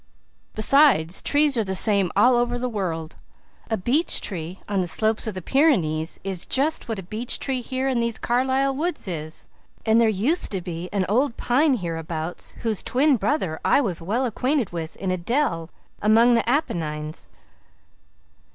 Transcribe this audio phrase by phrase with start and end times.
[0.55, 3.17] Besides, trees are the same all over the world.
[3.69, 7.61] A beech tree on the slopes of the Pyrenees is just what a beech tree
[7.61, 9.45] here in these Carlisle woods is;
[9.85, 14.25] and there used to be an old pine hereabouts whose twin brother I was well
[14.25, 15.69] acquainted with in a dell
[16.01, 17.29] among the Apennines.